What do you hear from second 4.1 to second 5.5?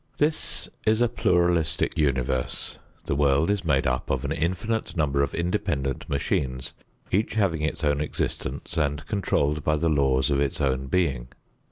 an infinite number of